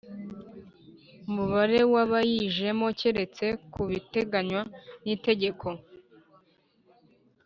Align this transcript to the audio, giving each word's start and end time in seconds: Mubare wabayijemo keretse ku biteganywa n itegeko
Mubare 1.33 1.79
wabayijemo 1.93 2.87
keretse 2.99 3.45
ku 3.73 3.81
biteganywa 3.89 4.61
n 5.03 5.05
itegeko 5.15 5.67